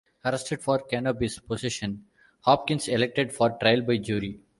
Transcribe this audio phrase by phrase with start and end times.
[0.25, 2.03] Arrested for cannabis possession,
[2.39, 4.39] Hopkins elected for trial by jury.